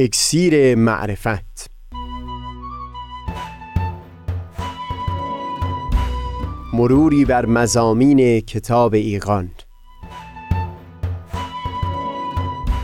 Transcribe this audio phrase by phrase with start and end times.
[0.00, 1.70] اکسیر معرفت.
[6.72, 9.50] مروری بر مزامین کتاب ایقان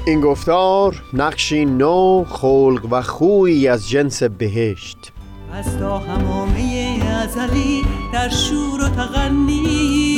[0.06, 5.12] این گفتار نقشی نو خلق و خوی از جنس بهشت.
[5.52, 10.14] از تا همامه ازلی در شور و تغنیست.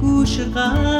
[0.00, 0.99] گوش قلب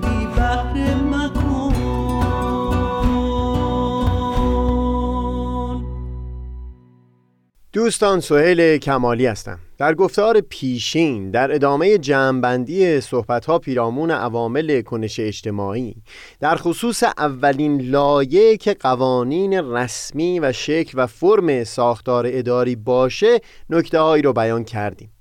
[7.73, 9.59] دوستان سهیل کمالی هستم.
[9.77, 15.95] در گفتار پیشین در ادامه جمعبندی صحبتها پیرامون عوامل کنش اجتماعی
[16.39, 23.99] در خصوص اولین لایه که قوانین رسمی و شکل و فرم ساختار اداری باشه نکته
[23.99, 25.11] هایی رو بیان کردیم.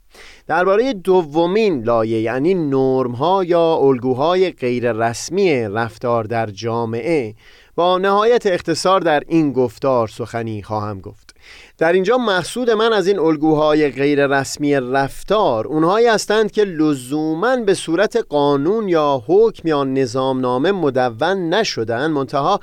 [0.46, 7.34] درباره دومین لایه یعنی نرم ها یا الگوهای غیر رسمی رفتار در جامعه
[7.74, 11.29] با نهایت اختصار در این گفتار سخنی خواهم گفت.
[11.78, 17.74] در اینجا مقصود من از این الگوهای غیر رسمی رفتار اونهایی هستند که لزوما به
[17.74, 22.60] صورت قانون یا حکم یا نظامنامه مدون نشدن منتها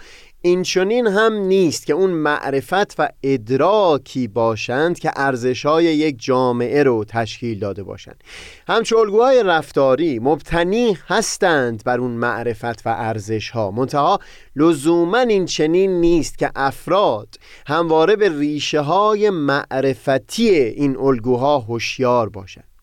[0.47, 7.05] این چنین هم نیست که اون معرفت و ادراکی باشند که ارزشهای یک جامعه رو
[7.07, 8.23] تشکیل داده باشند.
[8.67, 13.71] همچون الگوهای رفتاری مبتنی هستند بر اون معرفت و ارزشها.
[13.71, 14.19] منتها
[14.55, 17.35] لزوما این چنین نیست که افراد
[17.67, 22.76] همواره به ریشه های معرفتی این الگوها هوشیار باشند.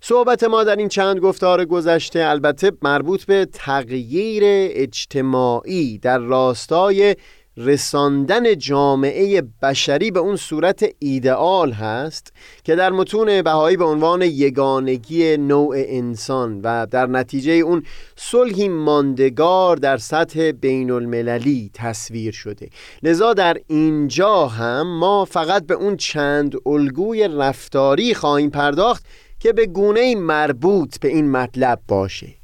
[0.00, 4.42] صحبت ما در این چند گفتار گذشته البته مربوط به تغییر
[4.74, 7.16] اجتماعی در راستای
[7.58, 12.32] رساندن جامعه بشری به اون صورت ایدئال هست
[12.64, 17.82] که در متون بهایی به عنوان یگانگی نوع انسان و در نتیجه اون
[18.16, 22.68] صلحی ماندگار در سطح بین المللی تصویر شده.
[23.02, 29.04] لذا در اینجا هم ما فقط به اون چند الگوی رفتاری خواهیم پرداخت
[29.40, 32.38] که به گونه مربوط به این مطلب باشه.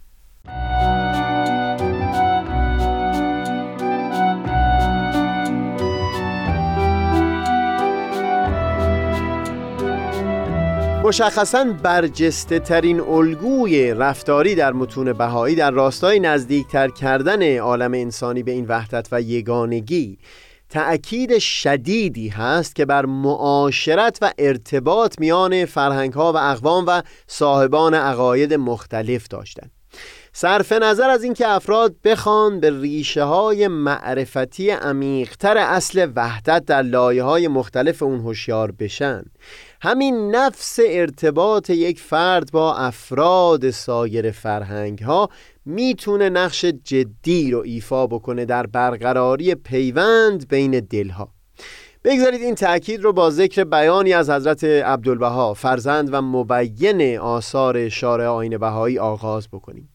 [11.04, 18.52] مشخصا برجسته ترین الگوی رفتاری در متون بهایی در راستای نزدیکتر کردن عالم انسانی به
[18.52, 20.18] این وحدت و یگانگی
[20.68, 27.94] تأکید شدیدی هست که بر معاشرت و ارتباط میان فرهنگ ها و اقوام و صاحبان
[27.94, 29.70] عقاید مختلف داشتند.
[30.36, 37.22] صرف نظر از اینکه افراد بخوان به ریشه های معرفتی عمیقتر اصل وحدت در لایه
[37.22, 39.24] های مختلف اون هوشیار بشن.
[39.82, 45.28] همین نفس ارتباط یک فرد با افراد سایر فرهنگ ها
[45.64, 51.28] می‌تونه نقش جدی رو ایفا بکنه در برقراری پیوند بین دلها.
[52.04, 58.26] بگذارید این تأکید رو با ذکر بیانی از حضرت عبدالبها فرزند و مبین آثار شارع
[58.26, 59.88] آین بهایی آغاز بکنیم.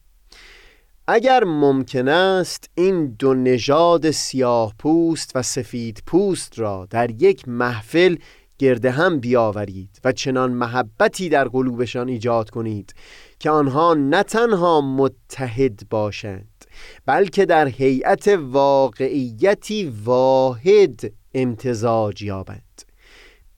[1.08, 8.16] اگر ممکن است این دو نژاد سیاه پوست و سفید پوست را در یک محفل
[8.60, 12.94] گرده هم بیاورید و چنان محبتی در قلوبشان ایجاد کنید
[13.40, 16.66] که آنها نه تنها متحد باشند
[17.06, 22.82] بلکه در هیئت واقعیتی واحد امتزاج یابند.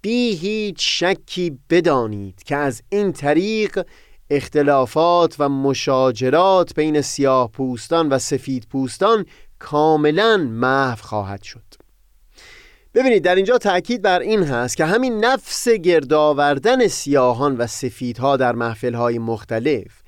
[0.02, 3.86] بی هیچ شکی بدانید که از این طریق
[4.30, 9.26] اختلافات و مشاجرات بین سیاه پوستان و سفید پوستان
[9.60, 11.81] کاملا محو خواهد شد.
[12.93, 18.55] ببینید در اینجا تأکید بر این هست که همین نفس گردآوردن سیاهان و سفیدها در
[18.55, 20.02] محفلهای مختلف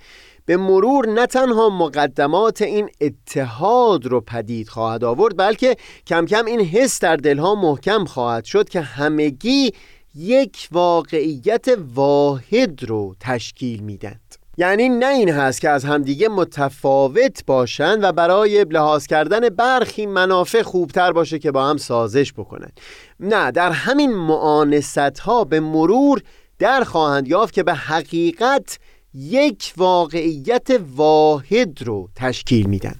[0.45, 5.75] به مرور نه تنها مقدمات این اتحاد رو پدید خواهد آورد بلکه
[6.07, 9.71] کم کم این حس در دلها محکم خواهد شد که همگی
[10.15, 11.65] یک واقعیت
[11.95, 18.63] واحد رو تشکیل میدند یعنی نه این هست که از همدیگه متفاوت باشند و برای
[18.63, 22.71] لحاظ کردن برخی منافع خوبتر باشه که با هم سازش بکنن.
[23.19, 26.21] نه در همین معانست ها به مرور
[26.59, 28.79] در خواهند یافت که به حقیقت
[29.13, 32.95] یک واقعیت واحد رو تشکیل میدن.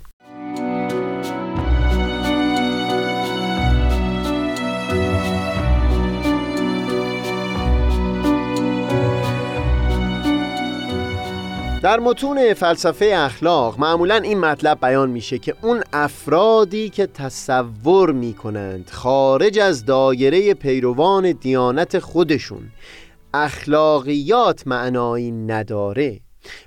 [11.83, 18.89] در متون فلسفه اخلاق معمولا این مطلب بیان میشه که اون افرادی که تصور می‌کنند
[18.89, 22.71] خارج از دایره پیروان دیانت خودشون
[23.33, 26.19] اخلاقیات معنایی نداره.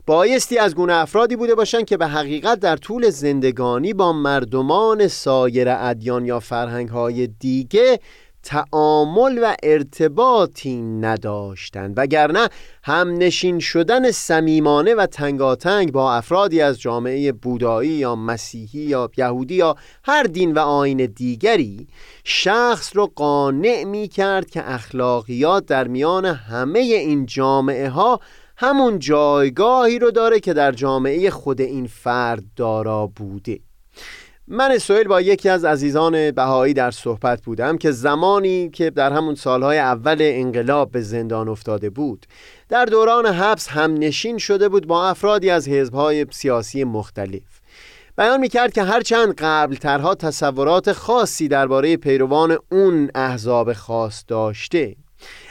[0.06, 5.68] بایستی از گونه افرادی بوده باشند که به حقیقت در طول زندگانی با مردمان سایر
[5.70, 8.00] ادیان یا فرهنگ های دیگه
[8.46, 12.48] تعامل و ارتباطی نداشتند وگرنه
[12.82, 19.54] هم نشین شدن صمیمانه و تنگاتنگ با افرادی از جامعه بودایی یا مسیحی یا یهودی
[19.54, 21.86] یا هر دین و آین دیگری
[22.24, 28.20] شخص رو قانع می کرد که اخلاقیات در میان همه این جامعه ها
[28.56, 33.65] همون جایگاهی رو داره که در جامعه خود این فرد دارا بوده.
[34.48, 39.34] من سویل با یکی از عزیزان بهایی در صحبت بودم که زمانی که در همون
[39.34, 42.26] سالهای اول انقلاب به زندان افتاده بود
[42.68, 47.60] در دوران حبس هم نشین شده بود با افرادی از حزبهای سیاسی مختلف.
[48.18, 54.96] بیان می‌کرد که هرچند قبلترها تصورات خاصی درباره پیروان اون احزاب خاص داشته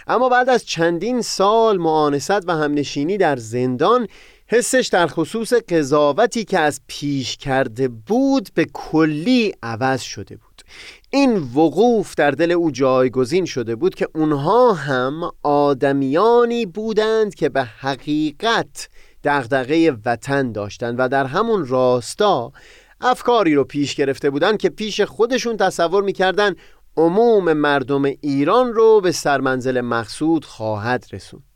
[0.07, 4.07] اما بعد از چندین سال معانست و همنشینی در زندان
[4.47, 10.61] حسش در خصوص قضاوتی که از پیش کرده بود به کلی عوض شده بود.
[11.09, 17.63] این وقوف در دل او جایگزین شده بود که اونها هم آدمیانی بودند که به
[17.63, 18.89] حقیقت
[19.23, 22.51] دغدغه وطن داشتند و در همون راستا
[23.01, 26.55] افکاری رو پیش گرفته بودند که پیش خودشون تصور می‌کردن
[26.97, 31.54] عموم مردم ایران رو به سرمنزل مقصود خواهد رسوند.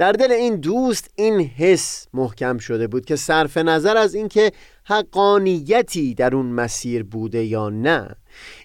[0.00, 4.52] در دل این دوست این حس محکم شده بود که صرف نظر از اینکه
[4.84, 8.16] حقانیتی در اون مسیر بوده یا نه.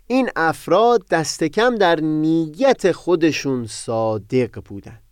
[0.07, 5.04] این افراد دست کم در نیت خودشون صادق بودند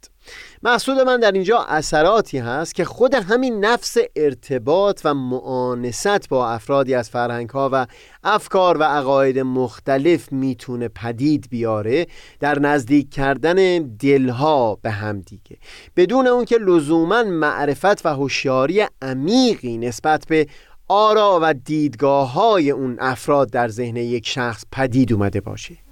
[0.63, 6.93] مقصود من در اینجا اثراتی هست که خود همین نفس ارتباط و معانست با افرادی
[6.93, 7.87] از فرهنگ ها و
[8.23, 12.07] افکار و عقاید مختلف می‌تونه پدید بیاره
[12.39, 15.57] در نزدیک کردن دلها به هم دیگه.
[15.95, 20.47] بدون اون که لزوما معرفت و هوشیاری عمیقی نسبت به
[20.87, 25.82] آرا و دیدگاه های اون افراد در ذهن یک شخص پدید اومده باشه.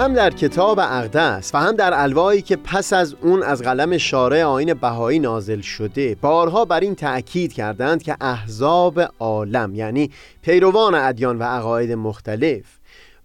[0.00, 4.42] هم در کتاب اقدس و هم در الوایی که پس از اون از قلم شارع
[4.42, 10.10] آین بهایی نازل شده بارها بر این تأکید کردند که احزاب عالم یعنی
[10.42, 12.64] پیروان ادیان و عقاید مختلف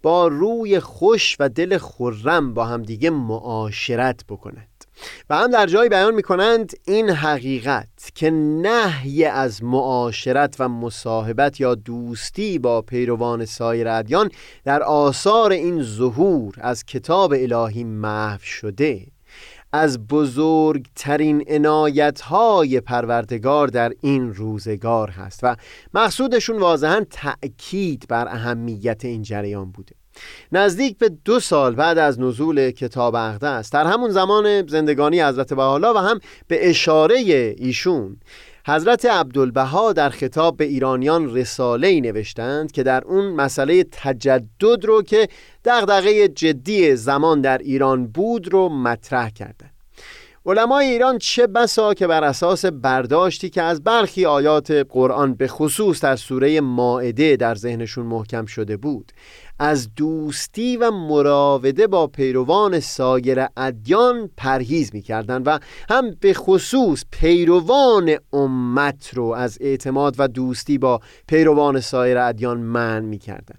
[0.02, 4.75] با روی خوش و دل خرم با همدیگه معاشرت بکنند.
[5.30, 11.60] و هم در جایی بیان می کنند این حقیقت که نهی از معاشرت و مصاحبت
[11.60, 14.30] یا دوستی با پیروان سایر ادیان
[14.64, 19.06] در آثار این ظهور از کتاب الهی محو شده.
[19.72, 25.56] از بزرگترین عنایت های پروردگار در این روزگار هست و
[25.94, 29.95] مقصودشون واضحا تأکید بر اهمیت این جریان بوده.
[30.52, 35.94] نزدیک به دو سال بعد از نزول کتاب اقدس در همون زمان زندگانی حضرت بحالا
[35.94, 37.16] و هم به اشاره
[37.58, 38.16] ایشون
[38.66, 45.02] حضرت عبدالبها در خطاب به ایرانیان رساله ای نوشتند که در اون مسئله تجدد رو
[45.02, 45.28] که
[45.64, 49.75] دغدغه جدی زمان در ایران بود رو مطرح کردند.
[50.48, 56.00] علمای ایران چه بسا که بر اساس برداشتی که از برخی آیات قرآن به خصوص
[56.00, 59.12] در سوره ماعده در ذهنشون محکم شده بود
[59.58, 65.58] از دوستی و مراوده با پیروان سایر ادیان پرهیز می‌کردند و
[65.90, 73.04] هم به خصوص پیروان امت رو از اعتماد و دوستی با پیروان سایر ادیان من
[73.04, 73.58] می‌کردند.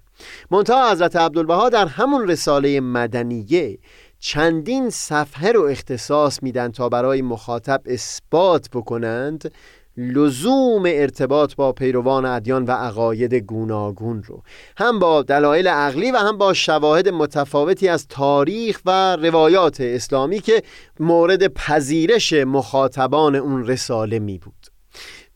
[0.50, 3.78] منتها حضرت عبدالبها در همون رساله مدنیه
[4.20, 9.52] چندین صفحه رو اختصاص میدن تا برای مخاطب اثبات بکنند
[9.96, 14.42] لزوم ارتباط با پیروان ادیان و عقاید گوناگون رو.
[14.76, 20.62] هم با دلایل عقلی و هم با شواهد متفاوتی از تاریخ و روایات اسلامی که
[21.00, 24.66] مورد پذیرش مخاطبان اون رساله می بود.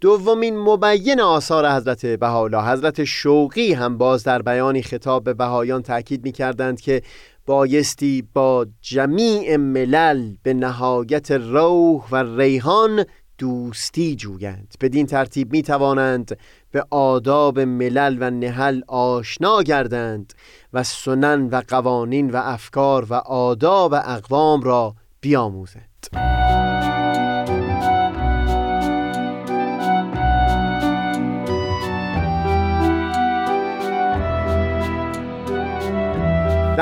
[0.01, 6.25] دومین مبین آثار حضرت بهاءالله حضرت شوقی هم باز در بیانی خطاب به بهایان تاکید
[6.25, 7.03] می کردند که
[7.47, 13.05] بایستی با جمیع ملل به نهایت روح و ریحان
[13.39, 14.75] دوستی جویند.
[14.81, 16.39] بدین ترتیب می توانند
[16.71, 20.33] به آداب ملل و نهل آشنا گردند
[20.73, 26.42] و سنن و قوانین و افکار و آداب اقوام را بیاموزند.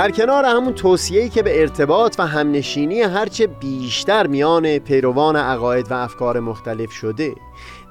[0.00, 5.94] در کنار همون توصیه‌ای که به ارتباط و همنشینی هرچه بیشتر میان پیروان عقاید و
[5.94, 7.34] افکار مختلف شده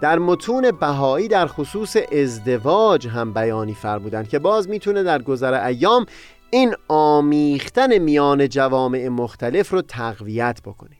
[0.01, 6.05] در متون بهایی در خصوص ازدواج هم بیانی فرمودند که باز می‌تونه در گذر ایام
[6.49, 10.98] این آمیختن میان جوامع مختلف رو تقویت بکنه.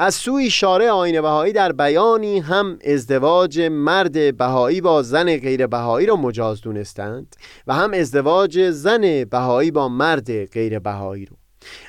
[0.00, 6.06] از سوی شارع آین بهایی در بیانی هم ازدواج مرد بهایی با زن غیر بهایی
[6.06, 7.36] را مجاز دونستند
[7.66, 11.36] و هم ازدواج زن بهایی با مرد غیر بهایی رو.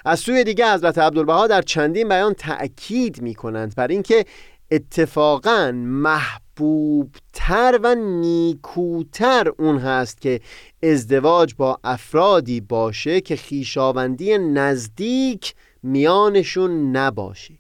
[0.06, 4.26] از سوی دیگه حضرت عبدالبها در چندین بیان تأکید می کنند بر اینکه
[4.72, 10.40] اتفاقا محبوبتر و نیکوتر اون هست که
[10.84, 17.59] ازدواج با افرادی باشه که خیشاوندی نزدیک میانشون نباشه.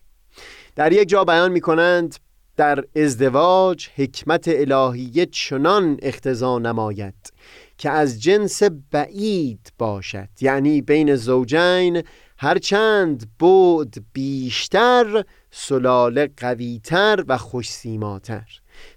[0.79, 2.15] در یک جا بیان می کنند
[2.57, 7.33] در ازدواج حکمت الهیه چنان اختزا نماید
[7.77, 10.29] که از جنس بعید باشد.
[10.41, 12.03] یعنی بین زوجین
[12.37, 18.45] هرچند بود بیشتر سلاله قویتر و خوشسیماتر.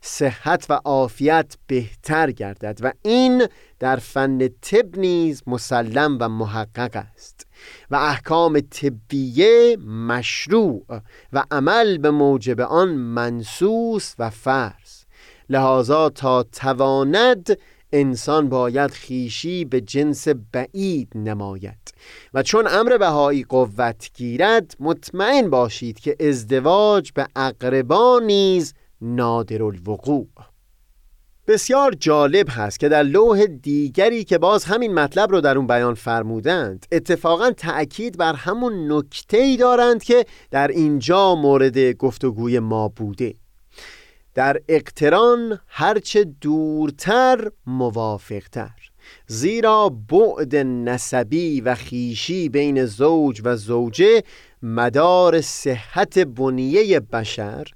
[0.00, 3.46] صحت و عافیت بهتر گردد و این
[3.78, 7.46] در فن طب نیز مسلم و محقق است
[7.90, 10.84] و احکام طبیه مشروع
[11.32, 15.02] و عمل به موجب آن منسوس و فرض.
[15.48, 17.58] لحاظا تا تواند
[17.92, 21.94] انسان باید خیشی به جنس بعید نماید
[22.34, 30.28] و چون امر بهایی قوت گیرد مطمئن باشید که ازدواج به اقربا نیز نادر الوقوع
[31.46, 35.94] بسیار جالب هست که در لوح دیگری که باز همین مطلب رو در اون بیان
[35.94, 43.34] فرمودند اتفاقا تأکید بر همون نکته ای دارند که در اینجا مورد گفتگوی ما بوده.
[44.34, 48.92] در اقتران هرچه دورتر موافقتر
[49.26, 54.22] زیرا بعد نسبی و خیشی بین زوج و زوجه
[54.62, 57.68] مدار صحت بنیه بشر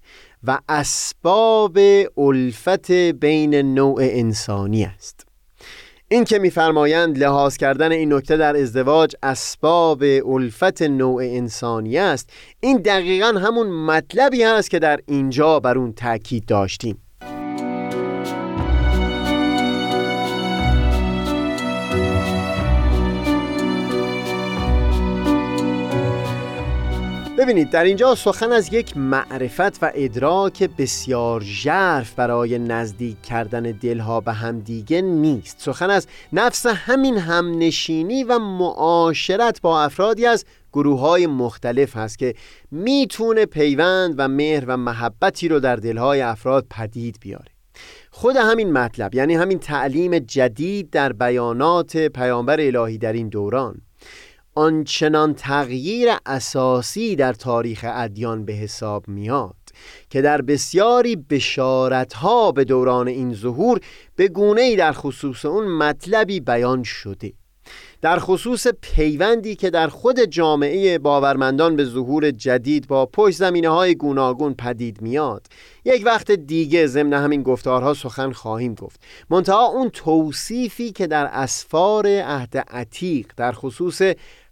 [0.47, 1.79] و اسباب
[2.19, 5.27] الفت بین نوع انسانی است.
[6.09, 12.77] این که میفرمایند لحاظ کردن این نکته در ازدواج اسباب الفت نوع انسانی است این
[12.77, 17.06] دقیقا همون مطلبی است که در اینجا بر اون تاکید داشتیم.
[27.47, 34.21] ببینید در اینجا سخن از یک معرفت و ادراک بسیار ژرف برای نزدیک کردن دلها
[34.21, 35.57] به همدیگه نیست.
[35.61, 42.35] سخن از نفس همین همنشینی و معاشرت با افرادی از گروه های مختلف هست که
[42.71, 47.53] می‌تونه پیوند و مهر و محبتی رو در دلهای افراد پدید بیاره.
[48.11, 53.86] خود همین مطلب یعنی همین تعلیم جدید در بیانات پیامبر الهی در این دوران
[54.57, 59.55] آنچنان تغییر اساسی در تاریخ ادیان به حساب میاد
[60.11, 63.81] که در بسیاری بشارتها به دوران این ظهور
[64.17, 67.33] به گونه ای در خصوص اون مطلبی بیان شده.
[68.03, 73.95] در خصوص پیوندی که در خود جامعه باورمندان به ظهور جدید با پشت زمینه های
[73.95, 75.47] گوناگون پدید میاد
[75.85, 79.01] یک وقت دیگه ضمن همین گفتارها سخن خواهیم گفت.
[79.31, 84.03] منتها اون توصیفی که در اسفار عهد عتیق در خصوص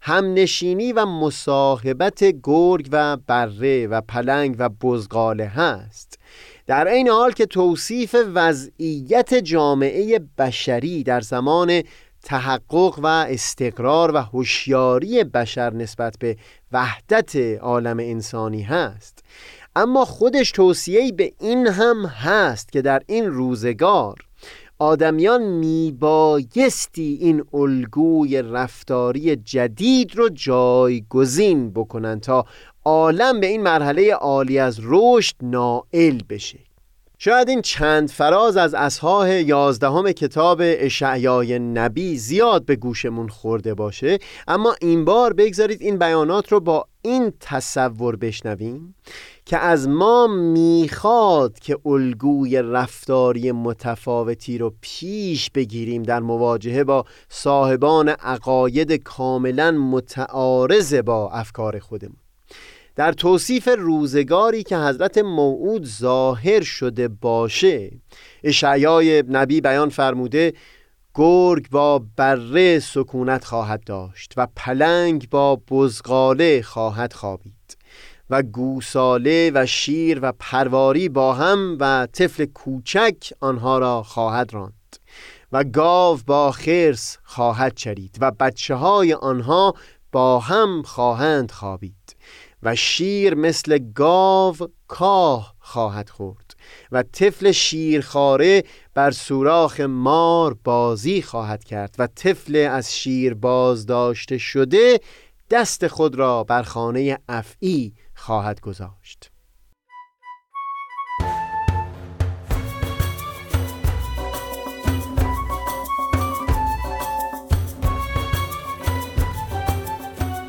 [0.07, 6.19] همنشینی و مصاحبت گرگ و بره و پلنگ و بزغاله هست.
[6.67, 11.83] در این حال که توصیف وضعیت جامعه بشری در زمان
[12.23, 16.37] تحقق و استقرار و هوشیاری بشر نسبت به
[16.73, 19.19] وحدت عالم انسانی هست.
[19.77, 24.17] اما خودش توصیه‌ای به این هم هست که در این روزگار
[24.79, 32.47] آدمیان میبایستی این الگوی رفتاری جدید رو جایگزین بکنن تا
[32.85, 36.59] عالم به این مرحله عالی از رشد نائل بشه.
[37.19, 44.19] شاید این چند فراز از اصحاح یازدهم کتاب اشعیای نبی زیاد به گوشمون خورده باشه
[44.49, 48.95] اما این بار بگذارید این بیانات رو با این تصور بشنویم.
[49.47, 58.09] که از ما می‌خواد که الگوی رفتاری متفاوتی رو پیش بگیریم در مواجهه با صاحبان
[58.09, 62.17] عقاید کاملا متعارض با افکار خودمون.
[62.97, 67.91] در توصیف روزگاری که حضرت موعود ظاهر شده باشه
[68.45, 70.53] اشعیای نبی بیان فرموده
[71.15, 77.64] گرگ با بره سکونت خواهد داشت و پلنگ با بزغاله خواهد خوابید.
[78.35, 84.97] و گوساله و شیر و پرواری با هم و طفل کوچک آنها را خواهد راند
[85.53, 89.75] و گاو با خرس خواهد چرید و بچه های آنها
[90.13, 92.17] با هم خواهند خوابید
[92.63, 94.57] و شیر مثل گاو
[94.89, 96.57] کاه خواهد خورد
[96.93, 98.65] و طفل شیرخواره
[98.95, 105.01] بر سوراخ مار بازی خواهد کرد و طفل از شیر بازداشته شده
[105.51, 109.31] دست خود را بر خانه افعی خواهد گذاشت.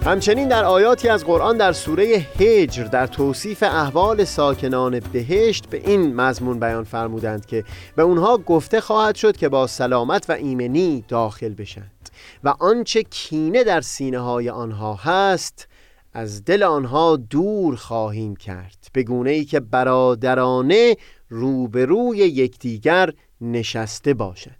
[0.05, 2.05] همچنین در آیاتی از قرآن در سوره
[2.39, 7.63] هجر در توصیف احوال ساکنان بهشت به این مضمون بیان فرمودند که
[7.95, 12.09] به اونها گفته خواهد شد که با سلامت و ایمنی داخل بشند
[12.43, 15.67] و آنچه کینه در سینه های آنها هست
[16.15, 20.97] از دل آنها دور خواهیم کرد به گونه ای که برادرانه
[21.29, 24.51] روبروی یکدیگر نشسته باشد.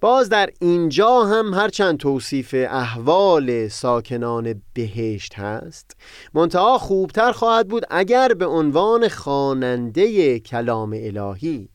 [0.00, 5.96] باز در اینجا هم هرچند توصیف احوال ساکنان بهشت هست
[6.34, 11.68] منتها خوبتر خواهد بود اگر به عنوان خواننده کلام الهی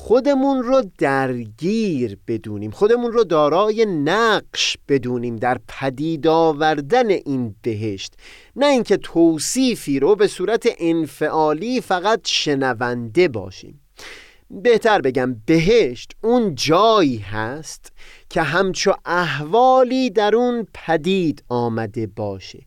[0.00, 8.12] خودمون رو درگیر بدونیم خودمون رو دارای نقش بدونیم در پدید آوردن این بهشت.
[8.56, 13.80] نه اینکه توصیفی رو به صورت انفعالی فقط شنونده باشیم.
[14.50, 17.92] بهتر بگم بهشت اون جایی هست
[18.30, 22.58] که همچو احوالی در اون پدید آمده باشه.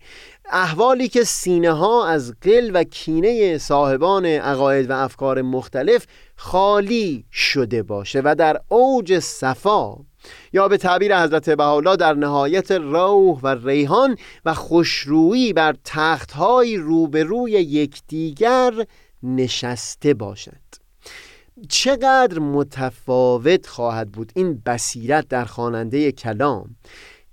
[0.51, 6.05] احوالی که سینه ها از قل و کینه صاحبان عقاید و افکار مختلف
[6.43, 9.97] خالی شده باشه و در اوج صفا
[10.53, 17.51] یا به تعبیر حضرت بهاءالله در نهایت روح و ریحان و خوشرویی بر تختهای روبروی
[17.51, 18.85] یکدیگر
[19.23, 20.77] نشسته باشند
[21.69, 26.75] چقدر متفاوت خواهد بود این بصیرت در خواننده کلام.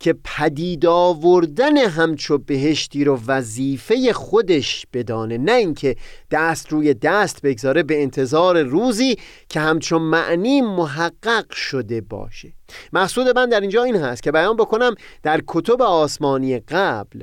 [0.00, 5.96] که پدید آوردن همچو بهشتی رو وظیفه خودش بدانه نه اینکه
[6.30, 9.16] دست روی دست بگذاره به انتظار روزی
[9.48, 12.52] که همچو معنی محقق شده باشه.
[12.92, 17.22] مقصود من در اینجا این هست که بیان بکنم در کتب آسمانی قبل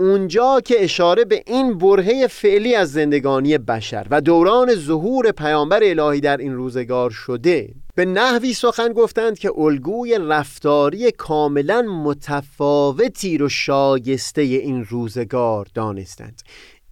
[0.00, 6.20] اونجا که اشاره به این برهه فعلی از زندگانی بشر و دوران ظهور پیامبر الهی
[6.20, 14.42] در این روزگار شده به نحوی سخن گفتند که الگوی رفتاری کاملا متفاوتی رو شایسته
[14.42, 16.42] این روزگار دانستند.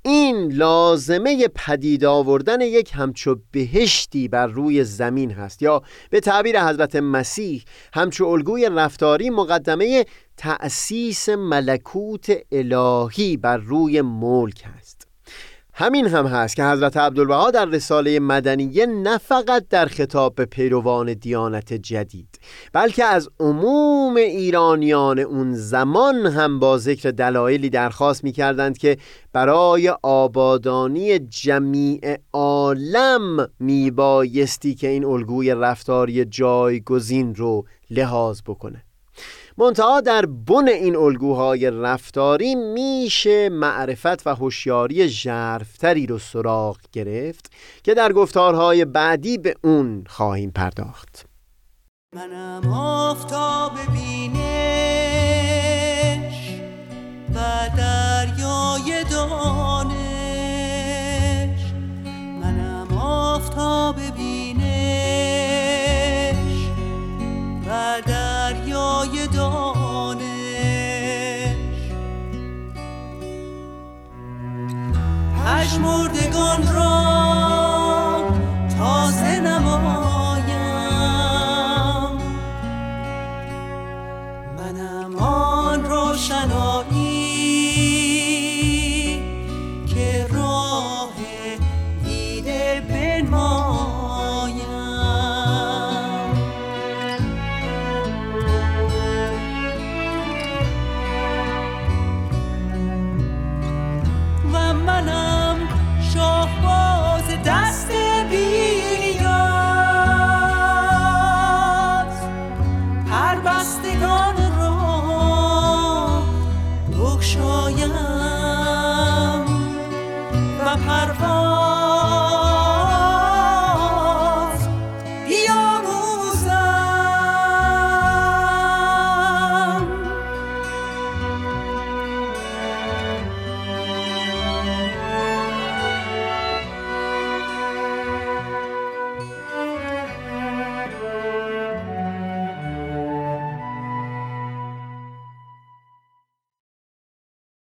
[0.05, 6.97] این لازمه پدید آوردن یک همچو بهشتی بر روی زمین هست یا به تعبیر حضرت
[6.97, 10.05] مسیح همچو الگوی رفتاری مقدمه
[10.43, 15.07] تأسیس ملکوت الهی بر روی ملک هست
[15.75, 21.15] همین هم هست که حضرت عبدالبها در رساله مدنیه نه فقط در خطاب به پیروان
[21.15, 22.41] دیانت جدید
[22.73, 28.97] بلکه از عموم ایرانیان اون زمان هم با ذکر دلایلی درخواست می کردند که
[29.33, 38.85] برای آبادانی جمیع عالم می بایستی که این الگوی رفتاری جایگزین رو لحاظ بکنه.
[39.59, 47.95] منتها در بن این الگوهای رفتاری میشه معرفت و هوشیاری ژرفتری رو سراغ گرفت که
[47.95, 51.27] در گفتارهای بعدی به اون خواهیم پرداخت.
[52.15, 54.43] منم آفتاب بینش
[75.63, 76.92] پشمردگان را